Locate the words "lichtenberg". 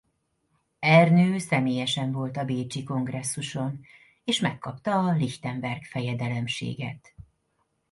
5.11-5.83